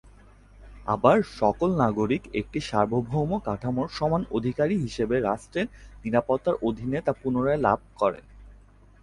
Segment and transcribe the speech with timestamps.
[0.85, 5.67] আবার সকল নাগরিক একটা সার্বভৌম কাঠামোর সমান অধিকারী হিসাবে রাষ্ট্রের
[6.03, 8.19] নিরাপত্তার অধীনে তা পুনরায় লাভ করে।